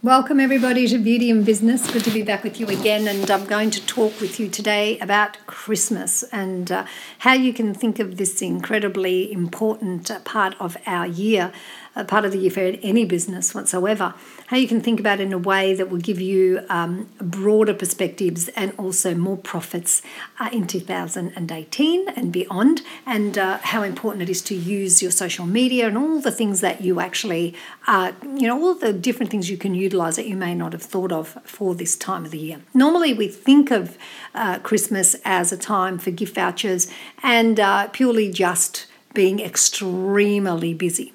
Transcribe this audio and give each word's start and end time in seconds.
Welcome, 0.00 0.38
everybody, 0.38 0.86
to 0.86 0.98
Beauty 0.98 1.28
and 1.28 1.44
Business. 1.44 1.90
Good 1.90 2.04
to 2.04 2.12
be 2.12 2.22
back 2.22 2.44
with 2.44 2.60
you 2.60 2.68
again. 2.68 3.08
And 3.08 3.28
I'm 3.28 3.46
going 3.46 3.72
to 3.72 3.84
talk 3.84 4.20
with 4.20 4.38
you 4.38 4.48
today 4.48 4.96
about 5.00 5.44
Christmas 5.48 6.22
and 6.30 6.70
uh, 6.70 6.86
how 7.18 7.32
you 7.32 7.52
can 7.52 7.74
think 7.74 7.98
of 7.98 8.16
this 8.16 8.40
incredibly 8.40 9.32
important 9.32 10.08
uh, 10.08 10.20
part 10.20 10.54
of 10.60 10.76
our 10.86 11.04
year 11.04 11.50
a 11.98 12.04
part 12.04 12.24
of 12.24 12.30
the 12.30 12.38
year 12.38 12.50
for 12.50 12.60
any 12.60 13.04
business 13.04 13.54
whatsoever. 13.54 14.14
How 14.46 14.56
you 14.56 14.68
can 14.68 14.80
think 14.80 15.00
about 15.00 15.20
it 15.20 15.24
in 15.24 15.32
a 15.32 15.38
way 15.38 15.74
that 15.74 15.90
will 15.90 15.98
give 15.98 16.20
you 16.20 16.60
um, 16.68 17.08
broader 17.20 17.74
perspectives 17.74 18.48
and 18.50 18.72
also 18.78 19.14
more 19.14 19.36
profits 19.36 20.00
uh, 20.38 20.48
in 20.52 20.66
2018 20.66 22.08
and 22.10 22.32
beyond, 22.32 22.82
and 23.04 23.36
uh, 23.36 23.58
how 23.58 23.82
important 23.82 24.22
it 24.22 24.30
is 24.30 24.40
to 24.42 24.54
use 24.54 25.02
your 25.02 25.10
social 25.10 25.44
media 25.44 25.88
and 25.88 25.98
all 25.98 26.20
the 26.20 26.30
things 26.30 26.60
that 26.60 26.80
you 26.80 27.00
actually, 27.00 27.54
uh, 27.88 28.12
you 28.22 28.46
know, 28.46 28.62
all 28.62 28.74
the 28.74 28.92
different 28.92 29.30
things 29.30 29.50
you 29.50 29.58
can 29.58 29.74
utilize 29.88 30.16
that 30.16 30.28
you 30.28 30.36
may 30.36 30.54
not 30.54 30.72
have 30.72 30.82
thought 30.82 31.12
of 31.12 31.38
for 31.44 31.74
this 31.74 31.96
time 31.96 32.24
of 32.24 32.30
the 32.30 32.38
year. 32.38 32.58
Normally, 32.74 33.12
we 33.14 33.28
think 33.28 33.70
of 33.70 33.96
uh, 34.34 34.58
Christmas 34.60 35.16
as 35.24 35.52
a 35.52 35.56
time 35.56 35.98
for 35.98 36.10
gift 36.10 36.34
vouchers 36.34 36.90
and 37.22 37.58
uh, 37.58 37.88
purely 37.88 38.30
just 38.30 38.86
being 39.14 39.40
extremely 39.40 40.74
busy 40.74 41.12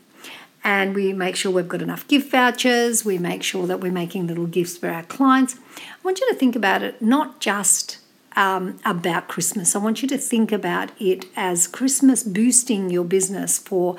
and 0.64 0.96
we 0.96 1.12
make 1.14 1.36
sure 1.36 1.52
we've 1.52 1.68
got 1.68 1.82
enough 1.82 2.08
gift 2.08 2.32
vouchers. 2.32 3.04
We 3.04 3.18
make 3.18 3.44
sure 3.44 3.68
that 3.68 3.82
we're 3.82 3.92
making 3.92 4.28
little 4.28 4.46
gifts 4.46 4.78
for 4.78 4.90
our 4.90 5.04
clients. 5.04 5.56
I 5.78 5.82
want 6.04 6.20
you 6.20 6.30
to 6.30 6.36
think 6.36 6.56
about 6.56 6.82
it 6.82 7.02
not 7.02 7.40
just 7.40 7.98
um, 8.36 8.80
about 8.86 9.28
Christmas. 9.28 9.76
I 9.76 9.80
want 9.80 10.02
you 10.02 10.08
to 10.08 10.18
think 10.18 10.52
about 10.52 10.90
it 11.00 11.26
as 11.36 11.68
Christmas 11.68 12.24
boosting 12.24 12.90
your 12.90 13.04
business 13.04 13.60
for 13.60 13.98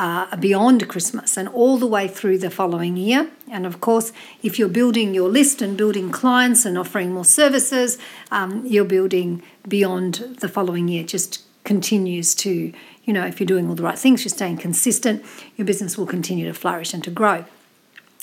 uh, 0.00 0.34
beyond 0.36 0.88
Christmas 0.88 1.36
and 1.36 1.46
all 1.50 1.76
the 1.76 1.86
way 1.86 2.08
through 2.08 2.38
the 2.38 2.50
following 2.50 2.96
year. 2.96 3.30
And 3.50 3.66
of 3.66 3.82
course, 3.82 4.14
if 4.42 4.58
you're 4.58 4.70
building 4.70 5.12
your 5.12 5.28
list 5.28 5.60
and 5.60 5.76
building 5.76 6.10
clients 6.10 6.64
and 6.64 6.78
offering 6.78 7.12
more 7.12 7.26
services, 7.26 7.98
um, 8.30 8.64
you're 8.64 8.86
building 8.86 9.42
beyond 9.68 10.14
the 10.40 10.48
following 10.48 10.88
year. 10.88 11.04
Just 11.04 11.44
continues 11.64 12.34
to 12.36 12.72
you 13.04 13.12
know, 13.12 13.26
if 13.26 13.40
you're 13.40 13.46
doing 13.46 13.68
all 13.68 13.74
the 13.74 13.82
right 13.82 13.98
things, 13.98 14.24
you're 14.24 14.30
staying 14.30 14.56
consistent, 14.56 15.24
your 15.56 15.66
business 15.66 15.98
will 15.98 16.06
continue 16.06 16.46
to 16.46 16.54
flourish 16.54 16.94
and 16.94 17.02
to 17.04 17.10
grow. 17.10 17.44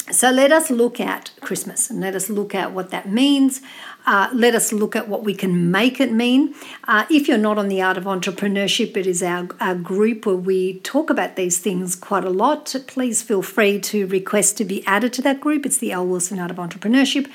So 0.09 0.31
let 0.31 0.53
us 0.53 0.71
look 0.71 1.01
at 1.01 1.31
Christmas 1.41 1.89
and 1.89 1.99
let 1.99 2.15
us 2.15 2.29
look 2.29 2.55
at 2.55 2.71
what 2.71 2.91
that 2.91 3.09
means. 3.09 3.61
Uh, 4.05 4.29
let 4.33 4.55
us 4.55 4.71
look 4.71 4.95
at 4.95 5.09
what 5.09 5.25
we 5.25 5.35
can 5.35 5.69
make 5.69 5.99
it 5.99 6.13
mean. 6.13 6.55
Uh, 6.85 7.05
if 7.09 7.27
you're 7.27 7.37
not 7.37 7.57
on 7.57 7.67
the 7.67 7.81
Art 7.81 7.97
of 7.97 8.05
Entrepreneurship, 8.05 8.95
it 8.95 9.05
is 9.05 9.21
our, 9.21 9.49
our 9.59 9.75
group 9.75 10.25
where 10.25 10.35
we 10.35 10.79
talk 10.79 11.09
about 11.09 11.35
these 11.35 11.57
things 11.57 11.93
quite 11.93 12.23
a 12.23 12.29
lot. 12.29 12.73
Please 12.87 13.21
feel 13.21 13.41
free 13.41 13.81
to 13.81 14.07
request 14.07 14.55
to 14.57 14.63
be 14.63 14.85
added 14.85 15.11
to 15.11 15.21
that 15.23 15.41
group. 15.41 15.65
It's 15.65 15.77
the 15.77 15.91
L. 15.91 16.07
Wilson 16.07 16.39
Art 16.39 16.51
of 16.51 16.57
Entrepreneurship. 16.57 17.29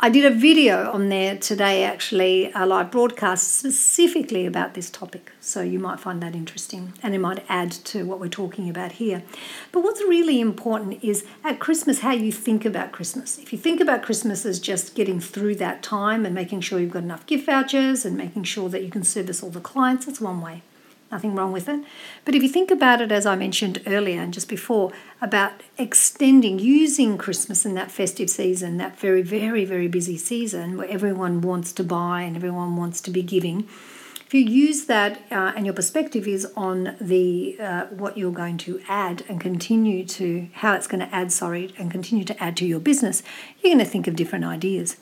I 0.00 0.10
did 0.10 0.24
a 0.24 0.30
video 0.30 0.90
on 0.90 1.08
there 1.08 1.38
today, 1.38 1.84
actually, 1.84 2.50
a 2.52 2.66
live 2.66 2.90
broadcast 2.90 3.58
specifically 3.58 4.44
about 4.44 4.74
this 4.74 4.90
topic. 4.90 5.30
So 5.40 5.62
you 5.62 5.78
might 5.78 6.00
find 6.00 6.20
that 6.20 6.34
interesting 6.34 6.94
and 7.00 7.14
it 7.14 7.20
might 7.20 7.44
add 7.48 7.70
to 7.70 8.04
what 8.04 8.18
we're 8.18 8.28
talking 8.28 8.68
about 8.68 8.92
here. 8.92 9.22
But 9.70 9.84
what's 9.84 10.00
really 10.02 10.40
important 10.40 11.02
is 11.04 11.24
at 11.44 11.60
Christmas 11.60 12.00
how 12.00 12.10
you 12.10 12.32
think 12.32 12.64
about 12.64 12.90
Christmas. 12.90 13.38
If 13.38 13.52
you 13.52 13.58
think 13.58 13.80
about 13.80 14.02
Christmas 14.02 14.44
as 14.44 14.58
just 14.58 14.96
getting 14.96 15.20
through 15.20 15.54
that 15.56 15.82
time 15.82 16.26
and 16.26 16.34
making 16.34 16.62
sure 16.62 16.80
you've 16.80 16.90
got 16.90 17.04
enough 17.04 17.24
gift 17.26 17.46
vouchers 17.46 18.04
and 18.04 18.16
making 18.16 18.42
sure 18.44 18.68
that 18.70 18.82
you 18.82 18.90
can 18.90 19.04
service 19.04 19.44
all 19.44 19.50
the 19.50 19.60
clients, 19.60 20.06
that's 20.06 20.20
one 20.20 20.40
way 20.40 20.62
nothing 21.14 21.34
wrong 21.34 21.52
with 21.52 21.68
it. 21.68 21.82
But 22.24 22.34
if 22.34 22.42
you 22.42 22.48
think 22.48 22.70
about 22.70 23.00
it, 23.00 23.10
as 23.10 23.24
I 23.24 23.36
mentioned 23.36 23.80
earlier 23.86 24.20
and 24.20 24.34
just 24.34 24.48
before, 24.48 24.92
about 25.22 25.52
extending, 25.78 26.58
using 26.58 27.16
Christmas 27.16 27.64
and 27.64 27.76
that 27.76 27.90
festive 27.90 28.28
season, 28.28 28.76
that 28.76 28.98
very, 28.98 29.22
very, 29.22 29.64
very 29.64 29.88
busy 29.88 30.18
season 30.18 30.76
where 30.76 30.88
everyone 30.88 31.40
wants 31.40 31.72
to 31.74 31.84
buy 31.84 32.22
and 32.22 32.36
everyone 32.36 32.76
wants 32.76 33.00
to 33.02 33.10
be 33.10 33.22
giving, 33.22 33.66
if 34.26 34.32
you 34.32 34.40
use 34.40 34.86
that 34.86 35.20
uh, 35.30 35.52
and 35.54 35.64
your 35.64 35.74
perspective 35.74 36.26
is 36.26 36.46
on 36.56 36.96
the 37.00 37.56
uh, 37.60 37.86
what 37.86 38.16
you're 38.18 38.32
going 38.32 38.56
to 38.58 38.80
add 38.88 39.22
and 39.28 39.40
continue 39.40 40.04
to 40.04 40.48
how 40.54 40.74
it's 40.74 40.86
going 40.86 41.06
to 41.06 41.14
add 41.14 41.30
sorry 41.30 41.74
and 41.78 41.90
continue 41.90 42.24
to 42.24 42.42
add 42.42 42.56
to 42.56 42.66
your 42.66 42.80
business 42.80 43.22
you're 43.60 43.72
going 43.72 43.84
to 43.84 43.90
think 43.90 44.08
of 44.08 44.16
different 44.16 44.44
ideas 44.44 44.96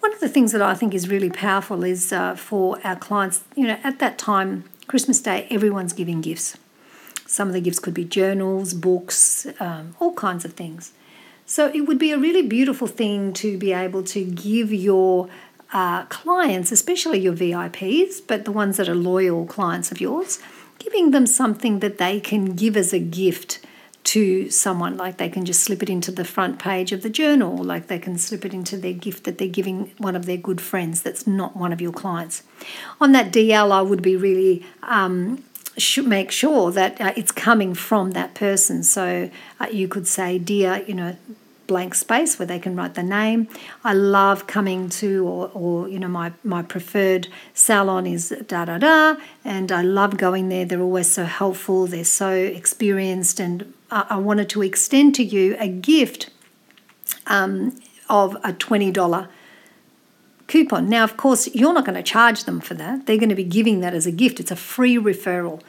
one 0.00 0.12
of 0.12 0.20
the 0.20 0.28
things 0.28 0.52
that 0.52 0.62
i 0.62 0.74
think 0.74 0.94
is 0.94 1.08
really 1.08 1.30
powerful 1.30 1.82
is 1.82 2.12
uh, 2.12 2.34
for 2.36 2.78
our 2.84 2.94
clients 2.94 3.42
you 3.56 3.66
know 3.66 3.78
at 3.82 3.98
that 3.98 4.18
time 4.18 4.64
Christmas 4.88 5.20
Day, 5.20 5.46
everyone's 5.50 5.92
giving 5.92 6.22
gifts. 6.22 6.56
Some 7.26 7.48
of 7.48 7.54
the 7.54 7.60
gifts 7.60 7.78
could 7.78 7.92
be 7.92 8.06
journals, 8.06 8.72
books, 8.72 9.46
um, 9.60 9.94
all 10.00 10.14
kinds 10.14 10.46
of 10.46 10.54
things. 10.54 10.92
So 11.44 11.70
it 11.74 11.82
would 11.82 11.98
be 11.98 12.10
a 12.10 12.18
really 12.18 12.40
beautiful 12.40 12.88
thing 12.88 13.34
to 13.34 13.58
be 13.58 13.74
able 13.74 14.02
to 14.04 14.24
give 14.24 14.72
your 14.72 15.28
uh, 15.74 16.06
clients, 16.06 16.72
especially 16.72 17.18
your 17.18 17.34
VIPs, 17.34 18.22
but 18.26 18.46
the 18.46 18.52
ones 18.52 18.78
that 18.78 18.88
are 18.88 18.94
loyal 18.94 19.44
clients 19.44 19.92
of 19.92 20.00
yours, 20.00 20.38
giving 20.78 21.10
them 21.10 21.26
something 21.26 21.80
that 21.80 21.98
they 21.98 22.18
can 22.18 22.54
give 22.54 22.74
as 22.74 22.94
a 22.94 22.98
gift 22.98 23.60
to 24.08 24.50
someone. 24.50 24.96
Like 24.96 25.18
they 25.18 25.28
can 25.28 25.44
just 25.44 25.62
slip 25.62 25.82
it 25.82 25.90
into 25.90 26.10
the 26.10 26.24
front 26.24 26.58
page 26.58 26.92
of 26.92 27.02
the 27.02 27.10
journal, 27.10 27.56
like 27.56 27.88
they 27.88 27.98
can 27.98 28.16
slip 28.16 28.44
it 28.44 28.54
into 28.54 28.76
their 28.76 28.94
gift 28.94 29.24
that 29.24 29.38
they're 29.38 29.48
giving 29.48 29.92
one 29.98 30.16
of 30.16 30.24
their 30.24 30.38
good 30.38 30.60
friends 30.60 31.02
that's 31.02 31.26
not 31.26 31.56
one 31.56 31.72
of 31.72 31.80
your 31.80 31.92
clients. 31.92 32.42
On 33.00 33.12
that 33.12 33.32
DL, 33.32 33.70
I 33.70 33.82
would 33.82 34.02
be 34.02 34.16
really. 34.16 34.64
Um, 34.82 35.44
should 35.76 36.08
make 36.08 36.32
sure 36.32 36.72
that 36.72 37.00
uh, 37.00 37.12
it's 37.16 37.30
coming 37.30 37.72
from 37.72 38.10
that 38.10 38.34
person. 38.34 38.82
So 38.82 39.30
uh, 39.60 39.66
you 39.70 39.86
could 39.86 40.08
say, 40.08 40.36
dear, 40.36 40.82
you 40.88 40.94
know, 40.94 41.16
blank 41.68 41.94
space 41.94 42.38
where 42.38 42.46
they 42.46 42.58
can 42.58 42.74
write 42.74 42.94
the 42.94 43.02
name. 43.04 43.46
I 43.84 43.92
love 43.92 44.48
coming 44.48 44.88
to, 44.88 45.24
or, 45.24 45.50
or 45.54 45.88
you 45.88 46.00
know, 46.00 46.08
my, 46.08 46.32
my 46.42 46.62
preferred 46.62 47.28
salon 47.54 48.06
is 48.06 48.34
da 48.48 48.64
da 48.64 48.78
da, 48.78 49.16
and 49.44 49.70
I 49.70 49.82
love 49.82 50.16
going 50.16 50.48
there. 50.48 50.64
They're 50.64 50.80
always 50.80 51.12
so 51.12 51.24
helpful, 51.24 51.86
they're 51.86 52.04
so 52.04 52.32
experienced, 52.32 53.38
and 53.38 53.72
I 53.90 54.16
wanted 54.16 54.48
to 54.50 54.62
extend 54.62 55.14
to 55.16 55.22
you 55.22 55.56
a 55.60 55.68
gift 55.68 56.30
um, 57.26 57.80
of 58.08 58.34
a 58.36 58.52
$20 58.52 59.28
coupon. 60.48 60.88
Now, 60.88 61.04
of 61.04 61.16
course, 61.16 61.54
you're 61.54 61.72
not 61.72 61.84
going 61.84 61.96
to 61.96 62.02
charge 62.02 62.44
them 62.44 62.60
for 62.60 62.74
that. 62.74 63.06
They're 63.06 63.18
going 63.18 63.28
to 63.28 63.34
be 63.34 63.44
giving 63.44 63.80
that 63.80 63.94
as 63.94 64.06
a 64.06 64.12
gift. 64.12 64.40
It's 64.40 64.50
a 64.50 64.56
free 64.56 64.96
referral. 64.96 65.62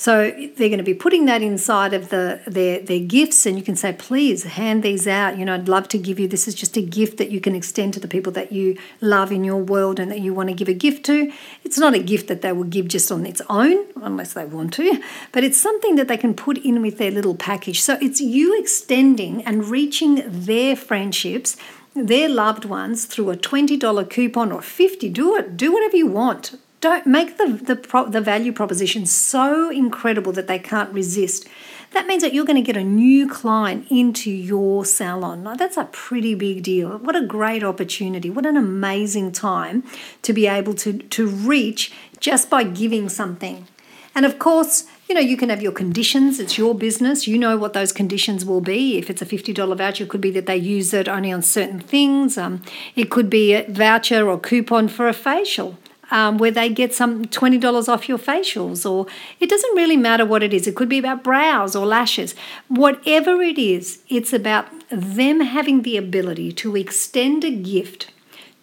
So 0.00 0.30
they're 0.30 0.68
going 0.68 0.78
to 0.78 0.84
be 0.84 0.94
putting 0.94 1.24
that 1.24 1.42
inside 1.42 1.92
of 1.92 2.10
the 2.10 2.40
their 2.46 2.78
their 2.78 3.00
gifts, 3.00 3.46
and 3.46 3.58
you 3.58 3.64
can 3.64 3.74
say, 3.74 3.92
please 3.92 4.44
hand 4.44 4.84
these 4.84 5.08
out. 5.08 5.36
You 5.36 5.44
know, 5.44 5.54
I'd 5.54 5.66
love 5.66 5.88
to 5.88 5.98
give 5.98 6.20
you. 6.20 6.28
This 6.28 6.46
is 6.46 6.54
just 6.54 6.76
a 6.76 6.80
gift 6.80 7.18
that 7.18 7.32
you 7.32 7.40
can 7.40 7.56
extend 7.56 7.94
to 7.94 8.00
the 8.00 8.06
people 8.06 8.30
that 8.34 8.52
you 8.52 8.78
love 9.00 9.32
in 9.32 9.42
your 9.42 9.56
world 9.56 9.98
and 9.98 10.08
that 10.12 10.20
you 10.20 10.32
want 10.32 10.50
to 10.50 10.54
give 10.54 10.68
a 10.68 10.72
gift 10.72 11.04
to. 11.06 11.32
It's 11.64 11.78
not 11.78 11.94
a 11.94 11.98
gift 11.98 12.28
that 12.28 12.42
they 12.42 12.52
will 12.52 12.62
give 12.62 12.86
just 12.86 13.10
on 13.10 13.26
its 13.26 13.42
own, 13.50 13.86
unless 13.96 14.34
they 14.34 14.44
want 14.44 14.72
to, 14.74 15.02
but 15.32 15.42
it's 15.42 15.58
something 15.58 15.96
that 15.96 16.06
they 16.06 16.16
can 16.16 16.32
put 16.32 16.58
in 16.58 16.80
with 16.80 16.98
their 16.98 17.10
little 17.10 17.34
package. 17.34 17.82
So 17.82 17.98
it's 18.00 18.20
you 18.20 18.56
extending 18.56 19.42
and 19.44 19.66
reaching 19.66 20.22
their 20.26 20.76
friendships 20.76 21.56
their 21.94 22.28
loved 22.28 22.64
ones 22.64 23.06
through 23.06 23.30
a 23.30 23.36
$20 23.36 24.08
coupon 24.08 24.52
or 24.52 24.62
50 24.62 25.08
do 25.08 25.34
it 25.34 25.56
do 25.56 25.72
whatever 25.72 25.96
you 25.96 26.06
want 26.06 26.56
don't 26.80 27.06
make 27.06 27.38
the, 27.38 27.48
the, 27.48 27.76
pro, 27.76 28.08
the 28.08 28.20
value 28.20 28.52
proposition 28.52 29.06
so 29.06 29.70
incredible 29.70 30.32
that 30.32 30.46
they 30.46 30.58
can't 30.58 30.92
resist. 30.92 31.46
That 31.92 32.06
means 32.06 32.22
that 32.22 32.34
you're 32.34 32.44
going 32.44 32.62
to 32.62 32.62
get 32.62 32.76
a 32.76 32.84
new 32.84 33.26
client 33.28 33.86
into 33.90 34.30
your 34.30 34.84
salon. 34.84 35.42
Now, 35.42 35.54
that's 35.54 35.76
a 35.76 35.84
pretty 35.86 36.34
big 36.34 36.62
deal. 36.62 36.98
What 36.98 37.16
a 37.16 37.24
great 37.24 37.64
opportunity. 37.64 38.28
What 38.28 38.44
an 38.44 38.56
amazing 38.56 39.32
time 39.32 39.84
to 40.22 40.32
be 40.32 40.46
able 40.46 40.74
to, 40.74 40.98
to 40.98 41.26
reach 41.26 41.92
just 42.20 42.50
by 42.50 42.64
giving 42.64 43.08
something. 43.08 43.66
And 44.14 44.26
of 44.26 44.38
course, 44.38 44.84
you 45.08 45.14
know, 45.14 45.20
you 45.20 45.36
can 45.36 45.48
have 45.48 45.62
your 45.62 45.72
conditions. 45.72 46.38
It's 46.38 46.58
your 46.58 46.74
business. 46.74 47.26
You 47.26 47.38
know 47.38 47.56
what 47.56 47.72
those 47.72 47.92
conditions 47.92 48.44
will 48.44 48.60
be. 48.60 48.98
If 48.98 49.08
it's 49.08 49.22
a 49.22 49.26
$50 49.26 49.76
voucher, 49.76 50.04
it 50.04 50.10
could 50.10 50.20
be 50.20 50.32
that 50.32 50.46
they 50.46 50.56
use 50.56 50.92
it 50.92 51.08
only 51.08 51.32
on 51.32 51.40
certain 51.40 51.80
things. 51.80 52.36
Um, 52.36 52.62
it 52.94 53.08
could 53.10 53.30
be 53.30 53.54
a 53.54 53.64
voucher 53.68 54.28
or 54.28 54.38
coupon 54.38 54.88
for 54.88 55.08
a 55.08 55.14
facial 55.14 55.78
um, 56.10 56.38
where 56.38 56.50
they 56.50 56.68
get 56.68 56.94
some 56.94 57.26
$20 57.26 57.88
off 57.88 58.08
your 58.08 58.18
facials, 58.18 58.88
or 58.88 59.06
it 59.40 59.48
doesn't 59.48 59.76
really 59.76 59.96
matter 59.96 60.24
what 60.24 60.42
it 60.42 60.54
is. 60.54 60.66
It 60.66 60.76
could 60.76 60.88
be 60.88 60.98
about 60.98 61.22
brows 61.22 61.76
or 61.76 61.86
lashes. 61.86 62.34
Whatever 62.68 63.42
it 63.42 63.58
is, 63.58 64.02
it's 64.08 64.32
about 64.32 64.66
them 64.90 65.40
having 65.40 65.82
the 65.82 65.96
ability 65.96 66.52
to 66.52 66.76
extend 66.76 67.44
a 67.44 67.50
gift 67.50 68.10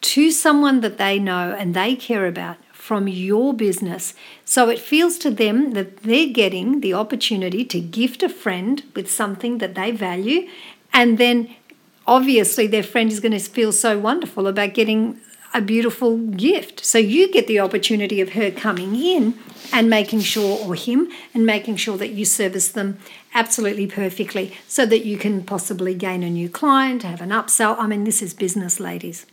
to 0.02 0.32
someone 0.32 0.82
that 0.82 0.98
they 0.98 1.20
know 1.20 1.56
and 1.58 1.74
they 1.74 1.96
care 1.96 2.28
about 2.28 2.58
from 2.72 3.08
your 3.08 3.52
business. 3.52 4.14
So 4.44 4.70
it 4.70 4.78
feels 4.78 5.18
to 5.20 5.32
them 5.32 5.72
that 5.74 6.04
they're 6.04 6.28
getting 6.28 6.82
the 6.82 6.94
opportunity 6.94 7.66
to 7.66 7.80
gift 7.80 8.22
a 8.22 8.30
friend 8.30 8.84
with 8.96 9.10
something 9.10 9.58
that 9.58 9.74
they 9.74 9.90
value. 9.90 10.48
And 10.94 11.18
then 11.18 11.56
obviously 12.06 12.68
their 12.68 12.84
friend 12.84 13.12
is 13.12 13.20
going 13.20 13.32
to 13.32 13.40
feel 13.40 13.72
so 13.72 13.98
wonderful 13.98 14.46
about 14.46 14.76
getting 14.76 15.20
a 15.56 15.62
beautiful 15.62 16.18
gift. 16.18 16.86
So 16.86 16.98
you 16.98 17.32
get 17.32 17.48
the 17.48 17.62
opportunity 17.62 18.20
of 18.20 18.34
her 18.34 18.52
coming 18.52 18.94
in 18.94 19.36
and 19.72 19.90
making 19.90 20.20
sure, 20.20 20.60
or 20.68 20.76
him, 20.76 21.10
and 21.34 21.46
making 21.46 21.78
sure 21.78 21.98
that 21.98 22.10
you 22.10 22.26
service 22.26 22.68
them 22.68 23.00
absolutely 23.34 23.88
perfectly 23.88 24.54
so 24.68 24.86
that 24.86 25.06
you 25.06 25.18
can 25.18 25.44
possibly 25.44 25.96
gain 25.96 26.24
a 26.24 26.30
new 26.30 26.50
client, 26.50 27.04
have 27.04 27.22
an 27.22 27.30
upsell. 27.30 27.78
I 27.80 27.88
mean, 27.88 28.04
this 28.04 28.22
is 28.22 28.34
business, 28.34 28.82
ladies. 28.82 29.26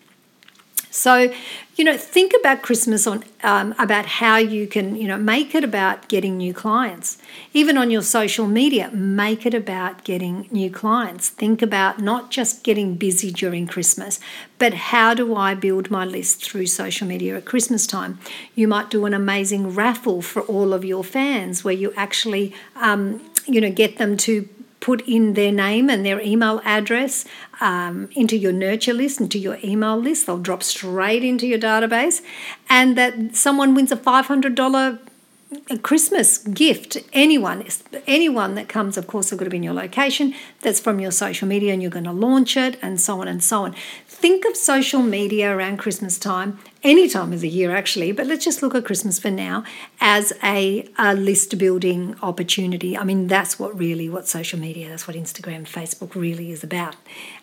So, 0.93 1.33
you 1.77 1.85
know, 1.87 1.97
think 1.97 2.35
about 2.39 2.61
Christmas 2.61 3.07
on 3.07 3.25
um, 3.43 3.75
about 3.79 4.05
how 4.05 4.37
you 4.37 4.67
can, 4.67 4.95
you 4.95 5.09
know, 5.09 5.17
make 5.17 5.55
it 5.55 5.65
about 5.65 6.07
getting 6.09 6.37
new 6.37 6.53
clients. 6.53 7.17
Even 7.55 7.79
on 7.79 7.91
your 7.91 8.03
social 8.03 8.47
media, 8.47 8.91
make 8.93 9.47
it 9.47 9.55
about 9.55 10.05
getting 10.05 10.49
new 10.51 10.71
clients. 10.71 11.31
Think 11.31 11.63
about 11.63 11.99
not 11.99 12.31
just 12.31 12.63
getting 12.63 12.97
busy 12.97 13.33
during 13.33 13.67
Christmas, 13.67 14.21
but 14.59 14.75
how 14.75 15.15
do 15.15 15.35
I 15.35 15.55
build 15.55 15.91
my 15.91 16.05
list 16.05 16.45
through 16.45 16.67
social 16.67 17.09
media 17.09 17.39
at 17.39 17.47
Christmas 17.47 17.87
time? 17.87 18.19
You 18.55 18.69
might 18.69 18.91
do 18.91 19.07
an 19.07 19.15
amazing 19.15 19.75
raffle 19.75 20.21
for 20.21 20.43
all 20.43 20.75
of 20.75 20.85
your 20.85 21.03
fans 21.03 21.65
where 21.65 21.75
you 21.75 21.95
actually, 21.97 22.55
um, 22.77 23.23
you 23.47 23.63
know, 23.63 23.73
get 23.73 23.97
them 23.97 24.19
to 24.19 24.47
put 24.83 25.01
in 25.09 25.35
their 25.35 25.53
name 25.53 25.89
and 25.89 26.05
their 26.05 26.21
email 26.21 26.61
address 26.65 27.25
um, 27.61 28.11
into 28.13 28.37
your 28.37 28.53
nurture 28.53 28.93
list, 28.93 29.21
into 29.21 29.39
your 29.39 29.57
email 29.65 29.97
list. 29.97 30.27
They'll 30.27 30.39
drop 30.39 30.63
straight 30.63 31.25
into 31.25 31.47
your 31.47 31.59
database, 31.59 32.21
and 32.69 32.99
that 32.99 33.35
someone 33.35 33.75
wins 33.75 33.93
a 33.93 33.97
$500 33.97 34.99
a 35.71 35.79
Christmas 35.79 36.39
gift, 36.39 36.99
anyone, 37.13 37.67
anyone 38.07 38.55
that 38.55 38.69
comes, 38.69 38.97
of 38.97 39.07
course, 39.07 39.31
they've 39.31 39.39
got 39.39 39.45
to 39.45 39.51
be 39.51 39.57
in 39.59 39.63
your 39.63 39.75
location, 39.75 40.35
that's 40.61 40.81
from 40.81 41.01
your 41.01 41.11
social 41.11 41.49
media, 41.49 41.73
and 41.73 41.83
you're 41.83 41.91
going 41.91 42.05
to 42.05 42.13
launch 42.13 42.57
it, 42.57 42.79
and 42.83 43.01
so 43.01 43.21
on 43.21 43.29
and 43.29 43.43
so 43.43 43.65
on. 43.65 43.75
Think 44.07 44.45
of 44.45 44.57
social 44.57 45.03
media 45.03 45.55
around 45.55 45.79
Christmas 45.79 46.19
time, 46.19 46.59
any 46.83 47.09
time 47.09 47.33
of 47.33 47.41
the 47.41 47.49
year 47.49 47.75
actually, 47.75 48.13
but 48.13 48.27
let's 48.27 48.45
just 48.45 48.63
look 48.63 48.75
at 48.75 48.85
Christmas 48.85 49.19
for 49.19 49.31
now 49.31 49.65
as 50.01 50.33
a, 50.43 50.89
a 50.99 51.15
list 51.15 51.59
building 51.59 52.15
opportunity. 52.23 52.97
I 52.97 53.05
mean, 53.05 53.27
that's 53.27 53.59
what 53.59 53.77
really 53.77 54.09
what 54.09 54.29
social 54.29 54.59
media, 54.59 54.89
that's 54.89 55.09
what 55.09 55.17
Instagram, 55.17 55.65
Facebook 55.65 56.15
really 56.15 56.51
is 56.53 56.63
about. 56.63 56.97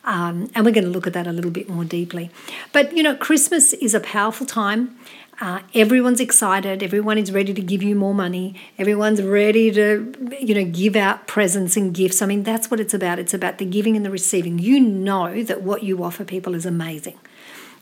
Um, 0.04 0.50
and 0.56 0.66
we're 0.66 0.72
going 0.72 0.86
to 0.86 0.90
look 0.90 1.08
at 1.08 1.14
that 1.14 1.28
a 1.28 1.32
little 1.32 1.52
bit 1.52 1.70
more 1.70 1.84
deeply. 1.84 2.32
But 2.72 2.96
you 2.96 3.04
know, 3.04 3.16
Christmas 3.16 3.74
is 3.74 3.94
a 3.94 4.00
powerful 4.00 4.46
time. 4.46 4.98
Uh, 5.42 5.62
everyone's 5.74 6.20
excited. 6.20 6.84
Everyone 6.84 7.18
is 7.18 7.32
ready 7.32 7.54
to 7.54 7.62
give 7.62 7.82
you 7.82 7.96
more 7.96 8.14
money. 8.14 8.56
Everyone's 8.78 9.22
ready 9.22 9.72
to, 9.72 10.14
you 10.42 10.54
know, 10.54 10.66
give 10.66 10.98
out 10.98 11.28
presents 11.28 11.78
and 11.78 11.94
gifts. 11.94 12.22
I 12.22 12.26
mean, 12.26 12.44
that's 12.44 12.70
what 12.70 12.82
it's 12.82 12.94
about. 12.94 13.20
It's 13.20 13.34
about 13.34 13.58
the 13.58 13.66
giving 13.66 13.96
and 13.96 14.06
the 14.06 14.10
receiving. 14.10 14.60
You 14.60 14.82
know 14.82 15.42
that 15.44 15.62
what 15.62 15.84
you 15.84 16.04
offer 16.04 16.26
people 16.26 16.56
is 16.56 16.66
amazing. 16.66 17.18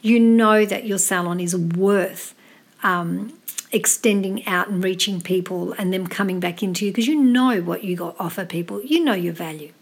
You 0.03 0.19
know 0.19 0.65
that 0.65 0.85
your 0.85 0.99
salon 0.99 1.39
is 1.39 1.55
worth 1.55 2.35
um, 2.83 3.33
extending 3.71 4.45
out 4.45 4.67
and 4.67 4.83
reaching 4.83 5.19
people 5.19 5.73
and 5.73 5.91
them 5.91 6.05
coming 6.05 6.39
back 6.39 6.61
into 6.61 6.85
you 6.85 6.91
because 6.91 7.07
you 7.07 7.15
know 7.15 7.61
what 7.61 7.83
you 7.83 7.95
got 7.95 8.15
offer 8.19 8.45
people. 8.45 8.83
You 8.83 9.03
know 9.03 9.13
your 9.13 9.33
value. 9.33 9.73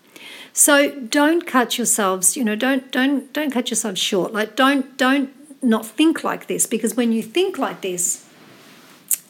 So 0.54 0.98
don't 1.02 1.46
cut 1.46 1.78
yourselves, 1.78 2.38
you 2.38 2.44
know, 2.46 2.56
don't 2.56 2.90
don't 2.92 3.32
don't 3.34 3.52
cut 3.52 3.70
yourselves 3.70 4.00
short. 4.00 4.32
Like 4.32 4.56
don't 4.56 4.98
don't 4.98 5.30
not 5.66 5.86
think 5.86 6.24
like 6.24 6.48
this 6.48 6.66
because 6.66 6.96
when 6.96 7.12
you 7.12 7.22
think 7.22 7.58
like 7.58 7.82
this, 7.82 8.26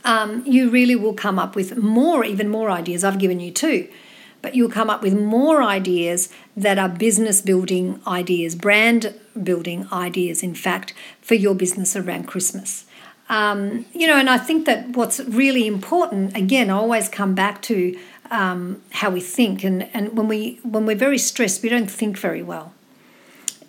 um, 0.04 0.44
you 0.46 0.70
really 0.70 0.96
will 0.96 1.14
come 1.14 1.40
up 1.40 1.56
with 1.56 1.78
more, 1.78 2.24
even 2.24 2.48
more 2.48 2.70
ideas. 2.70 3.04
I've 3.04 3.18
given 3.18 3.40
you 3.40 3.52
two, 3.52 3.88
but 4.42 4.54
you'll 4.54 4.70
come 4.70 4.90
up 4.90 5.02
with 5.02 5.20
more 5.20 5.64
ideas 5.64 6.30
that 6.56 6.78
are 6.78 6.90
business 6.90 7.42
building 7.42 8.00
ideas, 8.06 8.56
brand 8.56 9.16
building 9.42 9.88
ideas, 9.92 10.44
in 10.44 10.54
fact, 10.54 10.94
for 11.22 11.34
your 11.34 11.56
business 11.56 11.96
around 11.96 12.28
Christmas. 12.28 12.86
Um, 13.28 13.86
you 13.94 14.06
know, 14.06 14.18
and 14.18 14.30
I 14.30 14.38
think 14.38 14.68
that 14.68 14.90
what's 14.90 15.20
really 15.22 15.66
important, 15.66 16.38
again, 16.38 16.70
I 16.70 16.74
always 16.74 17.10
come 17.10 17.34
back 17.34 17.64
to 17.64 17.98
um, 18.30 18.84
how 18.92 19.10
we 19.10 19.22
think, 19.22 19.64
and, 19.64 19.90
and 19.96 20.16
when 20.16 20.28
we 20.28 20.60
when 20.64 20.86
we're 20.86 20.96
very 20.96 21.18
stressed, 21.18 21.64
we 21.64 21.70
don't 21.70 21.90
think 21.90 22.18
very 22.18 22.44
well. 22.44 22.74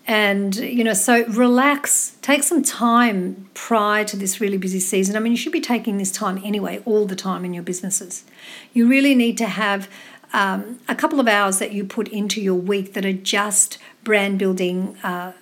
And, 0.08 0.54
you 0.54 0.84
know, 0.84 0.92
so 0.92 1.24
relax, 1.26 2.16
take 2.22 2.44
some 2.44 2.62
time 2.62 3.50
prior 3.54 4.04
to 4.04 4.16
this 4.16 4.40
really 4.40 4.56
busy 4.56 4.78
season. 4.78 5.16
I 5.16 5.18
mean, 5.18 5.32
you 5.32 5.38
should 5.38 5.52
be 5.52 5.60
taking 5.60 5.98
this 5.98 6.12
time 6.12 6.40
anyway, 6.44 6.80
all 6.84 7.06
the 7.06 7.16
time 7.16 7.44
in 7.44 7.52
your 7.52 7.64
businesses. 7.64 8.24
You 8.72 8.86
really 8.86 9.16
need 9.16 9.36
to 9.38 9.46
have 9.46 9.88
um, 10.32 10.78
a 10.88 10.94
couple 10.94 11.18
of 11.18 11.26
hours 11.26 11.58
that 11.58 11.72
you 11.72 11.84
put 11.84 12.06
into 12.08 12.40
your 12.40 12.54
week 12.54 12.92
that 12.94 13.04
are 13.04 13.12
just 13.12 13.78
brand 14.04 14.38
building 14.38 14.96
uh, 15.02 15.32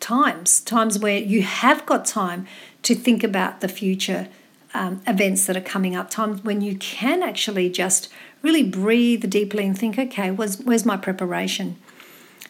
times, 0.00 0.60
times 0.60 0.98
where 0.98 1.18
you 1.18 1.42
have 1.42 1.84
got 1.84 2.06
time 2.06 2.46
to 2.82 2.94
think 2.94 3.22
about 3.22 3.60
the 3.60 3.68
future 3.68 4.28
um, 4.72 5.02
events 5.06 5.46
that 5.46 5.56
are 5.56 5.60
coming 5.60 5.94
up, 5.94 6.10
times 6.10 6.42
when 6.42 6.60
you 6.60 6.76
can 6.76 7.22
actually 7.22 7.70
just 7.70 8.08
really 8.42 8.62
breathe 8.62 9.28
deeply 9.30 9.64
and 9.66 9.78
think, 9.78 9.98
okay, 9.98 10.30
where's, 10.30 10.58
where's 10.60 10.84
my 10.84 10.96
preparation? 10.96 11.76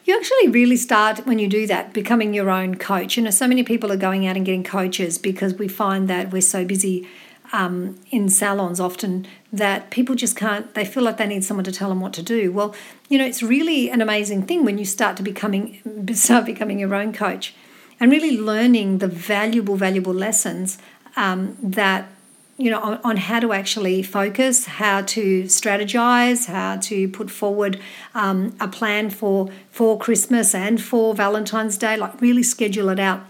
You 0.05 0.17
actually 0.17 0.49
really 0.49 0.77
start 0.77 1.27
when 1.27 1.39
you 1.39 1.49
do 1.49 1.67
that 1.67 1.93
becoming 1.93 2.35
your 2.35 2.51
own 2.51 2.77
coach. 2.77 3.17
You 3.17 3.23
know, 3.23 3.31
so 3.31 3.49
many 3.49 3.63
people 3.63 3.91
are 3.91 3.97
going 3.97 4.27
out 4.27 4.37
and 4.37 4.45
getting 4.45 4.65
coaches 4.65 5.19
because 5.19 5.55
we 5.55 5.69
find 5.69 6.09
that 6.09 6.31
we're 6.31 6.43
so 6.43 6.65
busy 6.65 7.09
um, 7.53 8.01
in 8.11 8.29
salons 8.29 8.81
often 8.81 9.27
that 9.53 9.91
people 9.91 10.15
just 10.15 10.37
can't, 10.37 10.75
they 10.75 10.85
feel 10.85 11.03
like 11.03 11.17
they 11.17 11.27
need 11.27 11.45
someone 11.45 11.65
to 11.65 11.73
tell 11.73 11.89
them 11.89 12.01
what 12.01 12.13
to 12.15 12.23
do. 12.23 12.53
Well, 12.53 12.75
you 13.09 13.17
know, 13.17 13.25
it's 13.25 13.43
really 13.43 13.91
an 13.91 14.01
amazing 14.01 14.43
thing 14.47 14.65
when 14.65 14.77
you 14.77 14.85
start 14.85 15.17
to 15.19 15.23
becoming, 15.23 15.81
start 16.15 16.47
becoming 16.47 16.79
your 16.79 16.95
own 16.95 17.13
coach 17.13 17.55
and 18.01 18.11
really 18.11 18.37
learning 18.39 18.99
the 18.99 19.09
valuable, 19.09 19.77
valuable 19.77 20.13
lessons 20.13 20.79
um, 21.17 21.57
that 21.63 22.09
you 22.57 22.71
know, 22.71 22.81
on, 22.81 23.01
on, 23.03 23.17
how 23.17 23.41
to 23.41 23.53
actually 23.53 24.03
focus, 24.03 24.67
how 24.67 25.03
to 25.03 25.45
strategize, 25.45 26.47
how 26.47 26.77
to 26.77 27.09
put 27.09 27.31
forward 27.31 27.81
um, 28.15 28.57
a 28.61 28.69
plan 28.69 29.11
for 29.11 29.51
for 29.71 29.99
Christmas 29.99 30.55
and 30.55 30.81
for 30.81 31.15
Valentine's 31.15 31.77
Day. 31.77 31.97
Like 31.97 32.21
really 32.21 32.45
schedule 32.45 32.89
it 32.91 33.01
out 33.01 33.23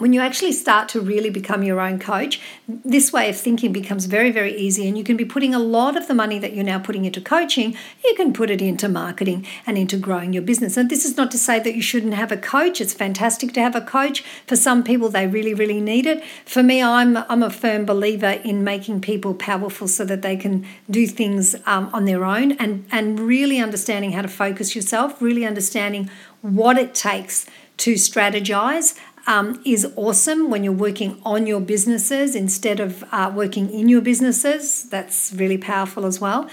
when 0.00 0.14
you 0.14 0.20
actually 0.20 0.52
start 0.52 0.88
to 0.88 1.00
really 1.00 1.28
become 1.28 1.62
your 1.62 1.78
own 1.78 1.98
coach, 1.98 2.40
this 2.66 3.12
way 3.12 3.28
of 3.28 3.36
thinking 3.36 3.70
becomes 3.70 4.06
very, 4.06 4.30
very 4.30 4.56
easy. 4.56 4.88
And 4.88 4.96
you 4.96 5.04
can 5.04 5.16
be 5.16 5.26
putting 5.26 5.54
a 5.54 5.58
lot 5.58 5.94
of 5.96 6.08
the 6.08 6.14
money 6.14 6.38
that 6.38 6.54
you're 6.54 6.64
now 6.64 6.78
putting 6.78 7.04
into 7.04 7.20
coaching, 7.20 7.76
you 8.02 8.14
can 8.16 8.32
put 8.32 8.50
it 8.50 8.62
into 8.62 8.88
marketing 8.88 9.46
and 9.66 9.76
into 9.76 9.98
growing 9.98 10.32
your 10.32 10.42
business. 10.42 10.78
And 10.78 10.90
this 10.90 11.04
is 11.04 11.18
not 11.18 11.30
to 11.32 11.38
say 11.38 11.60
that 11.60 11.74
you 11.74 11.82
shouldn't 11.82 12.14
have 12.14 12.32
a 12.32 12.36
coach. 12.38 12.80
It's 12.80 12.94
fantastic 12.94 13.52
to 13.52 13.60
have 13.60 13.76
a 13.76 13.82
coach. 13.82 14.22
For 14.46 14.56
some 14.56 14.82
people, 14.82 15.10
they 15.10 15.26
really, 15.26 15.52
really 15.52 15.80
need 15.80 16.06
it. 16.06 16.24
For 16.46 16.62
me, 16.62 16.82
I'm, 16.82 17.18
I'm 17.18 17.42
a 17.42 17.50
firm 17.50 17.84
believer 17.84 18.40
in 18.42 18.64
making 18.64 19.02
people 19.02 19.34
powerful 19.34 19.86
so 19.86 20.06
that 20.06 20.22
they 20.22 20.36
can 20.36 20.66
do 20.90 21.06
things 21.06 21.54
um, 21.66 21.90
on 21.92 22.06
their 22.06 22.24
own 22.24 22.52
and, 22.52 22.86
and 22.90 23.20
really 23.20 23.58
understanding 23.58 24.12
how 24.12 24.22
to 24.22 24.28
focus 24.28 24.74
yourself, 24.74 25.20
really 25.20 25.44
understanding 25.44 26.08
what 26.40 26.78
it 26.78 26.94
takes 26.94 27.46
to 27.80 27.94
strategize 27.94 28.94
um, 29.26 29.60
is 29.64 29.92
awesome 29.96 30.50
when 30.50 30.64
you're 30.64 30.72
working 30.72 31.20
on 31.24 31.46
your 31.46 31.60
businesses 31.60 32.34
instead 32.34 32.80
of 32.80 33.04
uh, 33.12 33.30
working 33.34 33.70
in 33.70 33.88
your 33.88 34.00
businesses. 34.00 34.84
That's 34.88 35.32
really 35.32 35.58
powerful 35.58 36.06
as 36.06 36.20
well. 36.20 36.48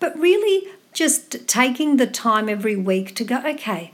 But 0.00 0.18
really, 0.18 0.68
just 0.92 1.46
taking 1.48 1.96
the 1.96 2.06
time 2.06 2.48
every 2.48 2.76
week 2.76 3.14
to 3.16 3.24
go, 3.24 3.42
okay, 3.46 3.92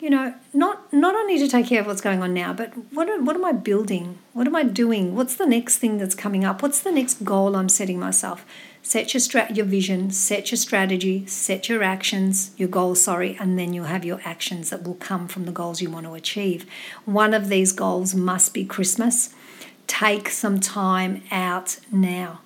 you 0.00 0.10
know, 0.10 0.34
not 0.52 0.92
not 0.92 1.14
only 1.14 1.38
to 1.38 1.48
take 1.48 1.66
care 1.66 1.80
of 1.80 1.86
what's 1.86 2.02
going 2.02 2.22
on 2.22 2.34
now, 2.34 2.52
but 2.52 2.72
what 2.92 3.08
what 3.22 3.36
am 3.36 3.44
I 3.44 3.52
building? 3.52 4.18
What 4.32 4.46
am 4.46 4.54
I 4.54 4.64
doing? 4.64 5.14
What's 5.14 5.36
the 5.36 5.46
next 5.46 5.78
thing 5.78 5.98
that's 5.98 6.14
coming 6.14 6.44
up? 6.44 6.62
What's 6.62 6.80
the 6.80 6.92
next 6.92 7.24
goal 7.24 7.56
I'm 7.56 7.68
setting 7.68 7.98
myself? 7.98 8.44
Set 8.86 9.14
your 9.14 9.46
your 9.50 9.64
vision, 9.64 10.10
set 10.10 10.50
your 10.50 10.58
strategy, 10.58 11.24
set 11.26 11.70
your 11.70 11.82
actions, 11.82 12.50
your 12.58 12.68
goals, 12.68 13.00
sorry, 13.00 13.34
and 13.40 13.58
then 13.58 13.72
you'll 13.72 13.86
have 13.86 14.04
your 14.04 14.20
actions 14.26 14.68
that 14.68 14.82
will 14.82 14.94
come 14.96 15.26
from 15.26 15.46
the 15.46 15.52
goals 15.52 15.80
you 15.80 15.90
want 15.90 16.04
to 16.04 16.12
achieve. 16.12 16.66
One 17.06 17.32
of 17.32 17.48
these 17.48 17.72
goals 17.72 18.14
must 18.14 18.52
be 18.52 18.62
Christmas. 18.62 19.34
Take 19.86 20.28
some 20.28 20.60
time 20.60 21.22
out 21.30 21.78
now. 21.90 22.40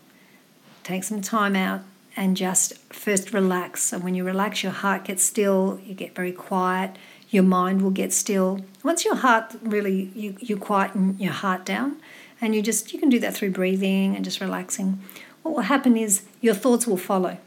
Take 0.85 1.03
some 1.03 1.21
time 1.21 1.57
out 1.57 1.81
and 2.17 2.37
just 2.37 2.79
first 2.93 3.33
relax. 3.33 3.93
And 3.93 4.05
when 4.05 4.15
you 4.15 4.23
relax, 4.23 4.63
your 4.63 4.73
heart 4.73 5.07
gets 5.07 5.25
still, 5.25 5.81
you 5.85 5.93
get 5.93 6.15
very 6.15 6.33
quiet, 6.33 6.97
your 7.31 7.43
mind 7.43 7.83
will 7.83 7.91
get 7.91 8.13
still. 8.13 8.61
Once 8.85 9.05
your 9.05 9.17
heart 9.17 9.57
really 9.61 10.13
you, 10.15 10.37
you 10.39 10.57
quieten 10.57 11.17
your 11.19 11.33
heart 11.33 11.67
down, 11.67 11.97
and 12.41 12.55
you 12.55 12.63
just 12.63 12.93
you 12.93 13.01
can 13.01 13.09
do 13.09 13.19
that 13.19 13.35
through 13.35 13.51
breathing 13.51 14.15
and 14.15 14.25
just 14.25 14.41
relaxing 14.41 15.03
what 15.49 15.57
will 15.57 15.63
happen 15.63 15.97
is 15.97 16.23
your 16.41 16.55
thoughts 16.55 16.87
will 16.87 16.97
follow. 16.97 17.39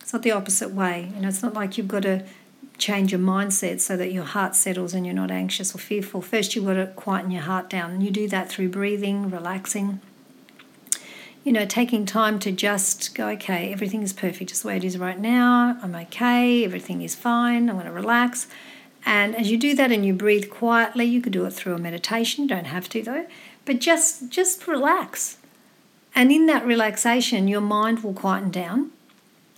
It's 0.00 0.12
not 0.12 0.22
the 0.22 0.32
opposite 0.32 0.70
way. 0.70 1.12
You 1.14 1.22
know, 1.22 1.28
it's 1.28 1.42
not 1.42 1.54
like 1.54 1.78
you've 1.78 1.88
got 1.88 2.02
to 2.02 2.24
change 2.78 3.12
your 3.12 3.20
mindset 3.20 3.80
so 3.80 3.96
that 3.96 4.12
your 4.12 4.24
heart 4.24 4.54
settles 4.54 4.94
and 4.94 5.06
you're 5.06 5.14
not 5.14 5.30
anxious 5.30 5.74
or 5.74 5.78
fearful. 5.78 6.20
First, 6.20 6.54
you've 6.54 6.66
got 6.66 6.74
to 6.74 6.86
quieten 6.88 7.30
your 7.30 7.42
heart 7.42 7.70
down. 7.70 7.90
And 7.90 8.02
you 8.02 8.10
do 8.10 8.28
that 8.28 8.48
through 8.48 8.68
breathing, 8.68 9.30
relaxing. 9.30 10.00
You 11.44 11.52
know, 11.52 11.64
taking 11.64 12.04
time 12.04 12.38
to 12.40 12.50
just 12.52 13.14
go, 13.14 13.28
okay, 13.28 13.72
everything 13.72 14.02
is 14.02 14.12
perfect 14.12 14.50
just 14.50 14.62
the 14.62 14.68
way 14.68 14.76
it 14.76 14.84
is 14.84 14.98
right 14.98 15.18
now. 15.18 15.78
I'm 15.82 15.94
okay. 15.94 16.64
Everything 16.64 17.02
is 17.02 17.14
fine. 17.14 17.70
I'm 17.70 17.76
going 17.76 17.86
to 17.86 17.92
relax. 17.92 18.48
And 19.04 19.36
as 19.36 19.50
you 19.50 19.56
do 19.56 19.74
that 19.76 19.92
and 19.92 20.04
you 20.04 20.12
breathe 20.12 20.50
quietly, 20.50 21.04
you 21.04 21.20
could 21.20 21.32
do 21.32 21.44
it 21.44 21.52
through 21.52 21.74
a 21.74 21.78
meditation. 21.78 22.44
You 22.44 22.48
don't 22.48 22.66
have 22.66 22.88
to, 22.88 23.02
though 23.02 23.26
but 23.66 23.80
just 23.80 24.30
just 24.30 24.66
relax. 24.66 25.36
And 26.16 26.32
in 26.32 26.46
that 26.46 26.66
relaxation, 26.66 27.46
your 27.46 27.60
mind 27.60 28.02
will 28.02 28.14
quieten 28.14 28.50
down, 28.50 28.90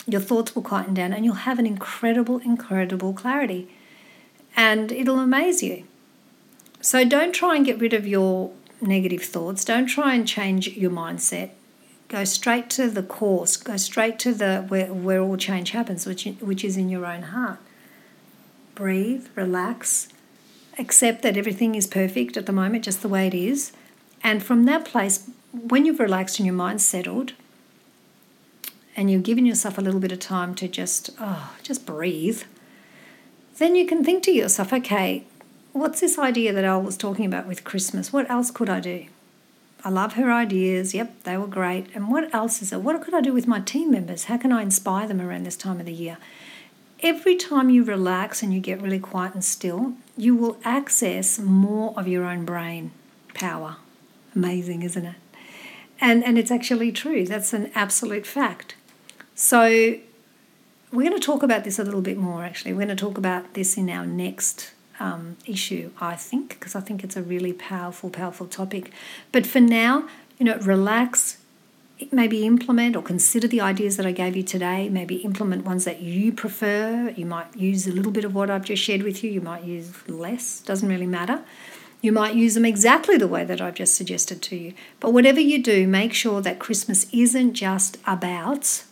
your 0.09 0.21
thoughts 0.21 0.57
will 0.57 0.63
quieten 0.63 0.93
down, 0.93 1.13
and 1.13 1.25
you'll 1.25 1.47
have 1.47 1.61
an 1.61 1.67
incredible, 1.67 2.39
incredible 2.39 3.13
clarity. 3.13 3.69
And 4.57 4.91
it'll 4.91 5.21
amaze 5.21 5.63
you. 5.63 5.85
So 6.81 7.05
don't 7.05 7.33
try 7.33 7.55
and 7.55 7.65
get 7.65 7.79
rid 7.79 7.95
of 7.95 8.09
your 8.09 8.51
negative 8.81 9.23
thoughts. 9.23 9.65
Don't 9.65 9.87
try 9.87 10.15
and 10.15 10.27
change 10.27 10.69
your 10.77 10.91
mindset. 10.91 11.51
Go 12.09 12.25
straight 12.25 12.71
to 12.71 12.91
the 12.91 13.03
course. 13.05 13.57
Go 13.57 13.77
straight 13.77 14.19
to 14.21 14.35
the 14.35 14.65
where, 14.67 14.93
where 14.93 15.21
all 15.21 15.37
change 15.37 15.71
happens, 15.71 16.07
which 16.07 16.25
which 16.41 16.65
is 16.65 16.77
in 16.77 16.89
your 16.89 17.05
own 17.07 17.23
heart. 17.23 17.59
Breathe, 18.75 19.27
relax, 19.35 20.09
accept 20.79 21.23
that 21.23 21.37
everything 21.37 21.75
is 21.75 21.87
perfect 21.87 22.37
at 22.37 22.47
the 22.47 22.53
moment, 22.53 22.85
just 22.85 23.03
the 23.03 23.09
way 23.09 23.27
it 23.27 23.35
is. 23.35 23.73
And 24.23 24.43
from 24.43 24.65
that 24.65 24.85
place, 24.85 25.29
when 25.63 25.85
you've 25.85 26.01
relaxed 26.01 26.39
and 26.39 26.47
your 26.47 26.55
mind's 26.55 26.87
settled, 26.87 27.33
and 28.97 29.11
you've 29.11 29.23
given 29.23 29.47
yourself 29.47 29.79
a 29.79 29.81
little 29.81 30.01
bit 30.01 30.13
of 30.13 30.19
time 30.19 30.55
to 30.57 30.67
just 30.67 31.11
oh, 31.21 31.55
just 31.63 31.87
breathe, 31.87 32.43
then 33.59 33.77
you 33.77 33.87
can 33.87 34.05
think 34.05 34.23
to 34.25 34.33
yourself, 34.33 34.73
okay, 34.73 35.25
what's 35.73 36.01
this 36.01 36.19
idea 36.19 36.53
that 36.53 36.65
Al 36.65 36.83
was 36.83 36.97
talking 36.97 37.25
about 37.25 37.47
with 37.47 37.65
Christmas? 37.65 38.13
What 38.13 38.29
else 38.29 38.51
could 38.51 38.69
I 38.69 38.81
do? 38.81 39.07
I 39.85 39.91
love 39.91 40.15
her 40.15 40.33
ideas. 40.33 40.95
Yep, 40.95 41.23
they 41.23 41.37
were 41.37 41.47
great. 41.47 41.87
And 41.95 42.11
what 42.11 42.35
else 42.35 42.61
is 42.61 42.71
there? 42.71 42.79
What 42.81 43.01
could 43.03 43.15
I 43.15 43.21
do 43.21 43.33
with 43.33 43.47
my 43.47 43.61
team 43.61 43.93
members? 43.93 44.25
How 44.25 44.37
can 44.37 44.53
I 44.53 44.63
inspire 44.63 45.07
them 45.07 45.21
around 45.21 45.45
this 45.45 45.57
time 45.57 45.79
of 45.79 45.87
the 45.87 45.93
year? 45.93 46.19
Every 47.01 47.37
time 47.37 47.71
you 47.71 47.85
relax 47.85 48.43
and 48.43 48.53
you 48.53 48.59
get 48.59 48.83
really 48.83 48.99
quiet 48.99 49.35
and 49.35 49.45
still, 49.45 49.95
you 50.17 50.35
will 50.35 50.59
access 50.65 51.39
more 51.39 51.95
of 51.97 52.09
your 52.09 52.25
own 52.25 52.45
brain 52.45 52.91
power. 53.35 53.77
Amazing, 54.35 54.83
isn't 54.83 55.05
it? 55.05 55.15
And 56.01 56.25
and 56.25 56.39
it's 56.39 56.51
actually 56.51 56.93
true. 56.93 57.25
That's 57.27 57.53
an 57.53 57.71
absolute 57.75 58.27
fact. 58.27 58.75
So 59.35 59.99
we're 60.91 61.09
going 61.09 61.21
to 61.21 61.25
talk 61.25 61.43
about 61.43 61.65
this 61.65 61.79
a 61.79 61.85
little 61.85 62.01
bit 62.01 62.17
more 62.17 62.45
actually. 62.45 62.73
We're 62.73 62.87
going 62.87 62.97
to 62.97 62.97
talk 62.97 63.19
about 63.19 63.55
this 63.55 63.77
in 63.77 63.91
our 63.91 64.07
next 64.07 64.73
um, 65.01 65.37
issue, 65.47 65.91
I 66.01 66.17
think, 66.17 66.51
because 66.51 66.75
I 66.75 66.81
think 66.81 67.05
it's 67.05 67.17
a 67.17 67.23
really 67.23 67.53
powerful, 67.53 68.11
powerful 68.11 68.47
topic. 68.47 68.91
But 69.33 69.47
for 69.47 69.61
now, 69.61 70.09
you 70.39 70.47
know, 70.47 70.57
relax, 70.59 71.39
maybe 72.11 72.47
implement 72.47 72.97
or 72.97 73.03
consider 73.03 73.49
the 73.49 73.61
ideas 73.61 73.97
that 73.97 74.07
I 74.07 74.13
gave 74.13 74.37
you 74.37 74.43
today. 74.43 74.89
Maybe 74.89 75.17
implement 75.17 75.65
ones 75.65 75.85
that 75.85 76.01
you 76.01 76.33
prefer. 76.33 77.11
You 77.11 77.27
might 77.27 77.55
use 77.57 77.87
a 77.87 77.93
little 77.93 78.13
bit 78.13 78.25
of 78.25 78.35
what 78.35 78.51
I've 78.51 78.65
just 78.65 78.83
shared 78.83 79.03
with 79.03 79.23
you, 79.23 79.31
you 79.31 79.41
might 79.41 79.65
use 79.65 79.93
less, 80.09 80.61
doesn't 80.61 80.89
really 80.89 81.07
matter. 81.07 81.43
You 82.01 82.13
might 82.13 82.37
use 82.37 82.55
them 82.55 82.65
exactly 82.65 83.17
the 83.17 83.27
way 83.27 83.45
that 83.45 83.61
I've 83.61 83.75
just 83.75 83.95
suggested 83.95 84.41
to 84.43 84.57
you. 84.57 84.75
But 85.01 85.13
whatever 85.13 85.41
you 85.41 85.63
do, 85.63 85.89
make 85.89 86.15
sure 86.15 86.41
that 86.41 86.61
Christmas 86.61 87.07
isn't 87.13 87.55
just 87.55 87.99
about 88.07 88.85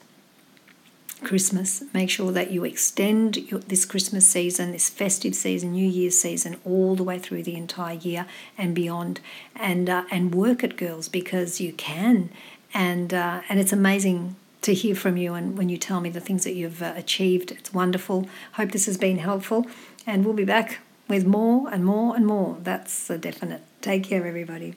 Christmas. 1.23 1.83
Make 1.95 2.11
sure 2.11 2.33
that 2.33 2.51
you 2.51 2.65
extend 2.65 3.37
your, 3.37 3.61
this 3.61 3.85
Christmas 3.85 4.27
season, 4.27 4.73
this 4.73 4.91
festive 4.91 5.35
season, 5.35 5.73
New 5.73 5.89
Year's 5.89 6.19
season, 6.19 6.57
all 6.65 6.95
the 6.95 7.05
way 7.05 7.19
through 7.19 7.45
the 7.45 7.57
entire 7.57 7.95
year 7.95 8.27
and 8.59 8.75
beyond, 8.75 9.21
and 9.55 9.89
uh, 9.89 10.05
and 10.11 10.35
work 10.35 10.63
it, 10.63 10.77
girls, 10.77 11.09
because 11.09 11.61
you 11.61 11.73
can, 11.73 12.31
and 12.75 13.15
uh, 13.15 13.41
and 13.49 13.59
it's 13.61 13.73
amazing 13.73 14.37
to 14.63 14.75
hear 14.75 14.95
from 14.95 15.17
you 15.17 15.35
and 15.35 15.57
when 15.57 15.69
you 15.69 15.79
tell 15.79 16.01
me 16.01 16.11
the 16.11 16.21
things 16.21 16.45
that 16.45 16.55
you've 16.55 16.83
uh, 16.83 16.93
achieved. 16.97 17.53
It's 17.53 17.73
wonderful. 17.73 18.29
Hope 18.53 18.73
this 18.73 18.87
has 18.87 18.99
been 18.99 19.19
helpful, 19.19 19.67
and 20.07 20.25
we'll 20.25 20.35
be 20.35 20.45
back 20.45 20.81
with 21.09 21.27
more 21.27 21.69
and 21.73 21.85
more 21.85 22.17
and 22.17 22.27
more. 22.27 22.59
That's 22.63 23.11
a 23.11 23.19
definite. 23.19 23.63
Take 23.81 24.05
care, 24.05 24.27
everybody. 24.27 24.75